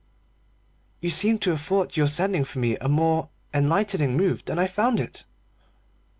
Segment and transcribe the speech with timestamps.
[0.99, 4.65] "You seem to have thought your sending for me a more enlightening move than I
[4.65, 5.25] found it."